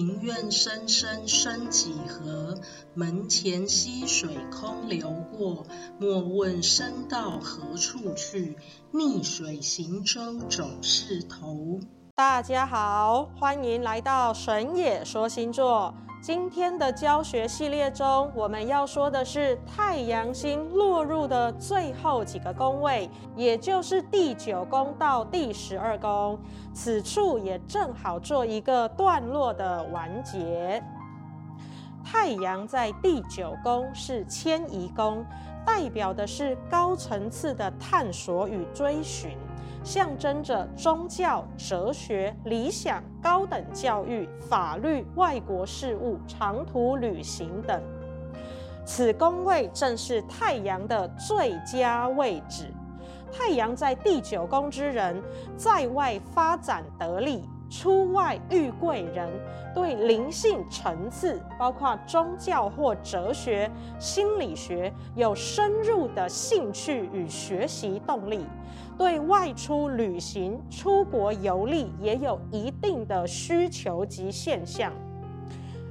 [0.00, 2.58] 庭院深深深几何？
[2.94, 5.66] 门前溪水空流过。
[5.98, 8.56] 莫问身到何处去，
[8.92, 11.80] 逆水行舟总是头。
[12.14, 15.92] 大家好，欢迎来到神野说星座。
[16.22, 26.38] 今天的教学系列中，我们要说的是太阳星落入的最后几个宫位，也就是第九宫到第十二宫。
[26.74, 30.82] 此处也正好做一个段落的完结。
[32.04, 35.24] 太阳在第九宫是迁移宫，
[35.64, 39.36] 代表的是高层次的探索与追寻。
[39.82, 47.80] 象征着宗教、哲学、理想、高等教育、法律、外国事务、长途旅行等。
[48.84, 52.70] 此宫位正是太阳的最佳位置。
[53.32, 55.22] 太阳在第九宫之人，
[55.56, 57.48] 在外发展得力。
[57.70, 59.30] 出外遇贵人，
[59.72, 68.40] 对灵性层次，包括宗教或哲学、心理学，有深入的兴趣与学习动力；
[68.98, 74.92] 对外出旅行、出国游历也有一定的需求及现象。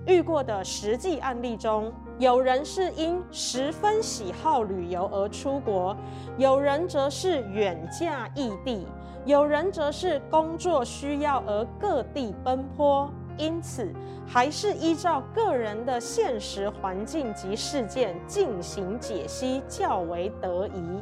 [0.06, 5.96] 遇过的实际案例中，有人是因十分喜好旅游而出国，
[6.38, 8.86] 有人则是远嫁异地。
[9.26, 13.90] 有人则是工作需要而各地奔波，因此
[14.28, 21.02] 还是依照个人的现实环境及事件进行解析较为得宜。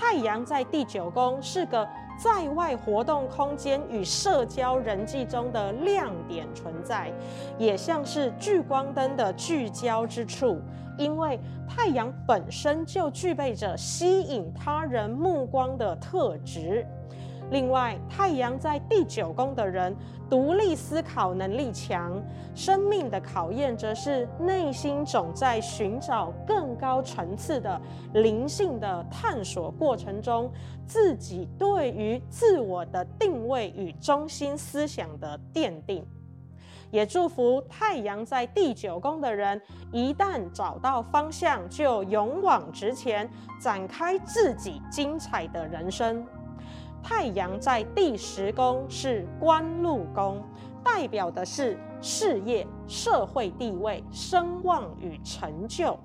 [0.00, 1.86] 太阳在第九宫是个
[2.18, 7.12] 在外活动空间与社交人际中的亮点存在，
[7.58, 10.58] 也像是聚光灯的聚焦之处，
[10.96, 16.86] 因为太阳本身就具备着吸引他人目光的特质。
[17.50, 19.94] 另外，太阳在第九宫的人，
[20.28, 22.22] 独立思考能力强，
[22.54, 27.80] 生命的考验则是内心总在寻找更高层次的
[28.14, 30.48] 灵性的探索过程中，
[30.86, 36.06] 自己对于自我的定位与中心思想的奠定。
[36.92, 39.60] 也祝福太阳在第九宫的人，
[39.92, 43.28] 一旦找到方向，就勇往直前，
[43.60, 46.24] 展开自己精彩的人生。
[47.02, 50.42] 太阳在第十宫是官禄宫，
[50.84, 55.98] 代表的是事业、社会地位、声望与成就。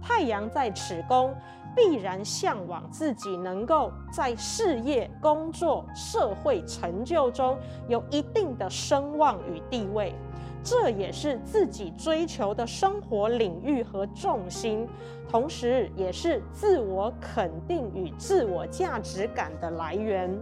[0.00, 1.34] 太阳在此宫，
[1.74, 10.14] 必然向往自己能够在事业、工作、社会成就中有一定的声望与地位。
[10.64, 14.88] 这也是自己追求的生活领域和重心，
[15.28, 20.34] 同时也是自我肯定与自我价值感的来源。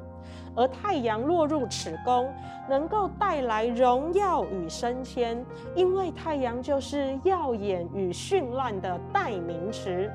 [0.54, 2.32] 而太阳落入此宫，
[2.68, 5.44] 能够带来荣耀与升迁，
[5.74, 10.08] 因为太阳就是耀眼与绚烂的代名词。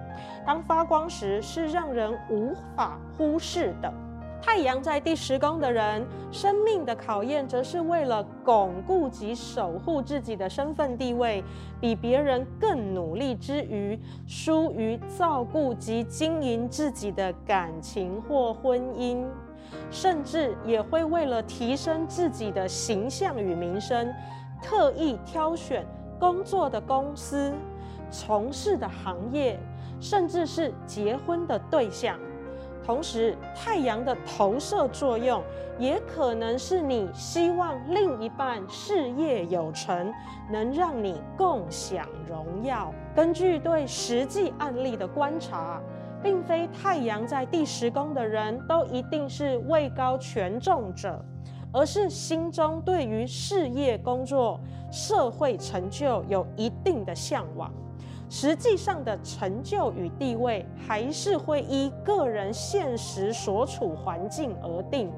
[0.46, 3.92] 当发光时，是让人无法忽视的。
[4.42, 11.44] 太阳在第十宫的人，生命的考验则是为了巩固及守护自己的身份地位，
[11.82, 19.26] 比别人更努力之余，疏于照顾及经营自己的感情或婚姻，
[19.92, 24.14] 甚至也会为了提升自己的形象与名声，
[24.62, 25.86] 特意挑选
[26.20, 27.54] 工作的公司、
[28.10, 29.60] 从事的行业，
[30.00, 32.18] 甚至是结婚的对象。
[32.88, 35.44] 同时，太阳的投射作用
[35.78, 40.14] 也可能是你希望另一半事业有成，
[40.50, 42.94] 能让你共享荣耀。
[43.14, 45.82] 根据对实际案例的观察，
[46.24, 51.22] 并非太阳在第十宫的人都一定是位高权重者，
[51.74, 54.58] 而是心中对于事业、工作、
[54.90, 57.70] 社会成就有一定的向往。
[58.30, 65.10] 实际上的成就与地位，还是会依个人现实所处环境而定。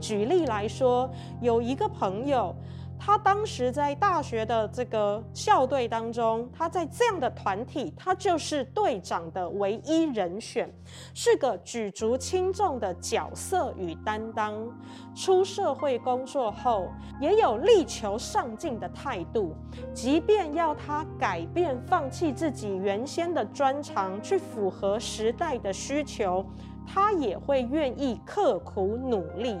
[0.00, 2.54] 举例来说，有一个朋友。
[3.02, 10.70] 他当时在大学的这个校队当中，他在这样的团体，他就是队长的唯一人选，
[11.14, 14.54] 是个举足轻重的角色与担当。
[15.14, 16.88] 出社会工作后，
[17.18, 19.54] 也有力求上进的态度，
[19.94, 26.44] 即便要他改变、放弃自己原先的专长，去符合时代的需求，
[26.86, 29.58] 他也会愿意刻苦努力，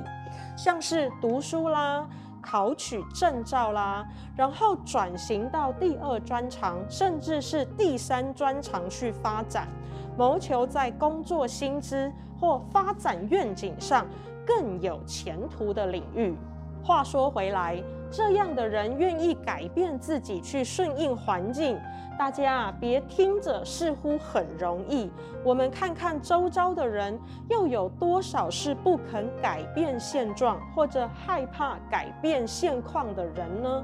[0.58, 2.06] 像是读书啦。
[2.40, 4.06] 考取证照啦，
[4.36, 9.68] 然后转型到第二专长，甚至是第三专长去发展，
[10.16, 12.10] 谋求在工作薪资
[12.40, 14.06] 或发展愿景上
[14.46, 16.34] 更有前途的领域。
[16.82, 21.78] 话说回来，这样的人愿意改变自己去顺应环境。
[22.18, 25.10] 大家啊，别听着似乎很容易。
[25.42, 27.18] 我们看看周遭的人，
[27.48, 33.82] 又有多少是不肯改变现状或者害怕改变现况的人呢？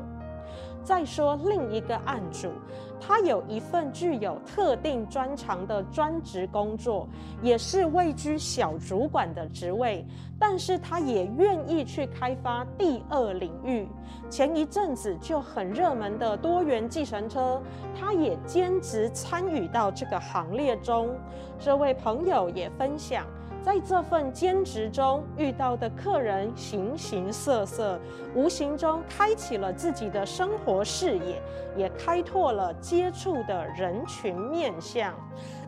[0.86, 2.48] 再说另一个案主，
[3.00, 7.08] 他有一份具有特定专长的专职工作，
[7.42, 10.06] 也是位居小主管的职位，
[10.38, 13.88] 但是他也愿意去开发第二领域。
[14.30, 17.60] 前一阵子就很热门的多元计程车，
[17.98, 21.08] 他也兼职参与到这个行列中。
[21.58, 23.26] 这位朋友也分享。
[23.66, 27.98] 在这份兼职中遇到的客人形形色色，
[28.32, 31.42] 无形中开启了自己的生活视野，
[31.76, 35.12] 也开拓了接触的人群面向。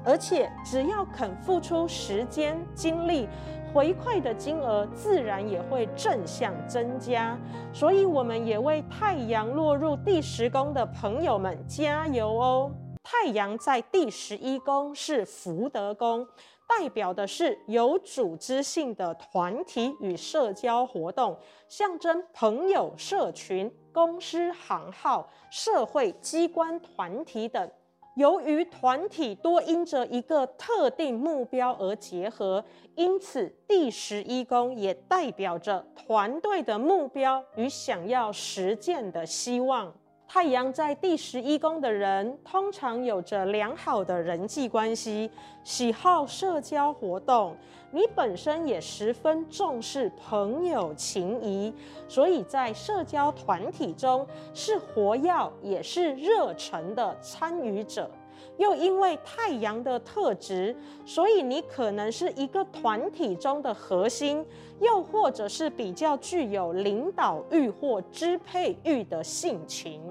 [0.04, 3.28] 而且只要肯付出时间精力，
[3.74, 7.36] 回馈的金额自然也会正向增加。
[7.72, 12.70] 所以，我们也为太阳落入第十宫的朋友们加油哦！
[13.02, 16.24] 太阳在第十一宫是福德宫。
[16.68, 21.36] 代表的是有组织性的团体与社交活动，
[21.68, 27.68] 象征朋友、社群、公司行号、社会机关、团体等。
[28.16, 32.64] 由于团体多因着一个特定目标而结合，
[32.96, 39.94] 因此第十一宫也代表着团队的目标与想要实践的希望。
[40.30, 45.30] 太阳在第十一宫的人，通常有着良好的人际关系，
[45.64, 47.56] 喜好社交活动。
[47.90, 51.72] 你本身也十分重视朋友情谊，
[52.06, 58.10] 所以在社交团体中是活跃也是热忱的参与者。
[58.58, 60.76] 又因为太阳的特质，
[61.06, 64.44] 所以你可能是一个团体中的核心，
[64.80, 70.02] 又或者是比较具有领导欲或支配欲的性情。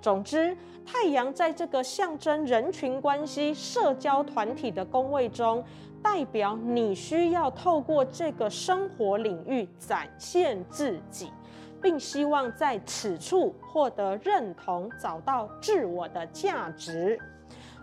[0.00, 5.62] 总之，太阳在这个象征人群关系、社交团体的宫位中，
[6.02, 11.30] 代表你需要透过这个生活领域展现自己，
[11.82, 17.18] 并希望在此处获得认同，找到自我的价值。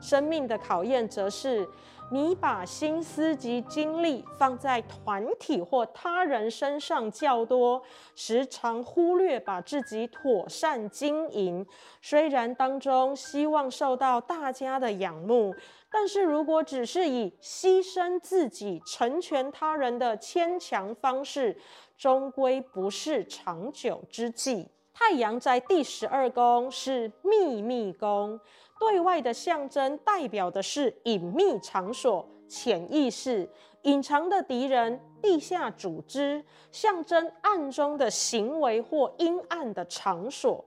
[0.06, 1.68] 生命的考验则是，
[2.12, 7.82] 你把心思及精力放在团体或他人身上较多，
[8.14, 11.66] 时常忽略把自己妥善经营。
[12.04, 15.52] 虽然当中希望受到大家的仰慕，
[15.90, 21.58] 但是如果只是以牺牲自己成全他人的牵强方式，
[21.98, 24.68] 终归不是长久之计。
[24.94, 28.40] 太阳在第十二宫是秘密宫。
[28.80, 33.50] 对外的象征代表的是隐秘场所、潜意识、
[33.84, 40.64] 隐藏的敌人、地下组织，象征暗中的行为或阴暗的场所。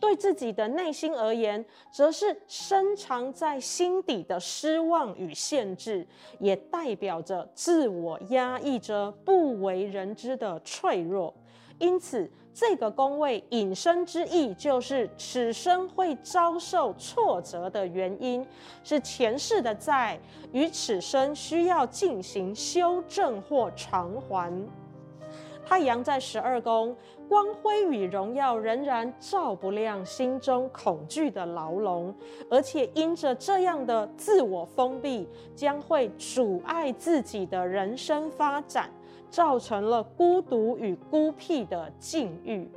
[0.00, 1.62] 对自己的内心而言，
[1.92, 6.06] 则是深藏在心底的失望与限制，
[6.38, 11.34] 也代表着自我压抑着不为人知的脆弱。
[11.78, 12.30] 因此，
[12.60, 18.46] 这个宫位引申之意就是此生会遭受挫折的原因，
[18.84, 20.20] 是前世的债
[20.52, 24.52] 与此生需要进行修正或偿还。
[25.64, 26.94] 太阳在十二宫，
[27.26, 32.14] 光辉与荣耀仍然照不亮心中恐惧的牢笼，
[32.50, 38.90] 而且因着这样的自我封闭，将会阻碍自己的人生发展。
[39.30, 42.68] 造成了孤独与孤僻的境遇。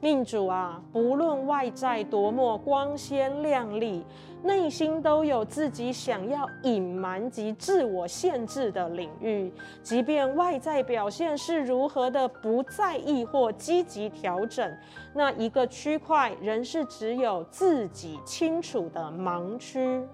[0.00, 4.04] 命主啊，不论外在多么光鲜亮丽，
[4.42, 9.50] 内心都有自己想要隐瞒及自我限制的领域。
[9.82, 14.70] 即便外在表现是如何的不在意或积极调整，
[15.14, 20.06] 那一个区块仍是只有自己清楚的盲区。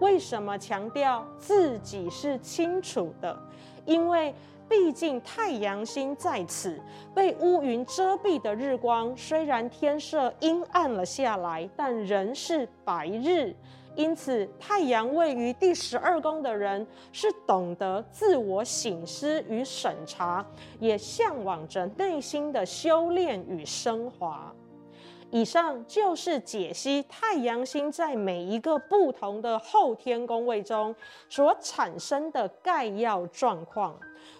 [0.00, 3.38] 为什么强调自己是清楚的？
[3.88, 4.34] 因为
[4.68, 6.78] 毕竟太阳星在此，
[7.14, 13.56] 被乌云遮蔽的日光，虽然天色阴暗了下来，但仍是白日。
[13.96, 20.44] 因此，太阳位于第十二宫的人，是懂得自我省思与审查，
[20.78, 24.54] 也向往着内心的修炼与升华。
[25.30, 30.94] 以上就是解析太阳星在每一个不同的后天宫位中
[31.28, 33.98] 所产生的概要状况。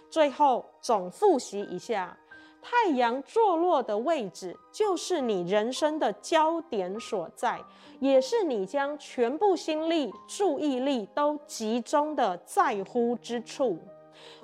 [0.09, 2.17] 最后总复习一下，
[2.59, 7.59] 太阳坐落的位置就是你人生的焦点所在，
[7.99, 13.77] 也是你将全部心力、注意力都集中的在乎之处。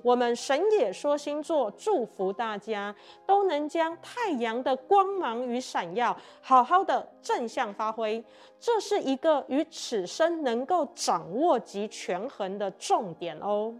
[0.01, 2.93] 我们神也说星座祝福大家
[3.25, 8.23] 都能将太阳的光芒与闪耀好好的正向发挥，
[8.59, 13.73] 这是一个与此生能够掌握及权衡的重点哦。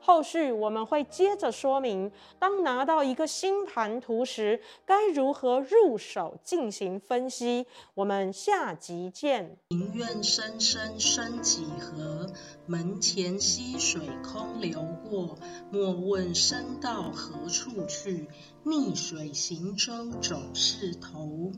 [0.00, 7.66] 后续我们会接着说明，当拿到一个星盘图时，该如何入手进行分析。
[7.94, 9.58] 我们下集见。
[9.68, 12.30] 庭院深深深几何，
[12.66, 15.36] 门前溪水空流过。
[15.72, 18.28] 莫问身到何处去，
[18.62, 21.50] 逆水行舟总是头。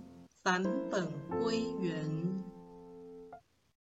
[0.42, 2.42] 返本归元。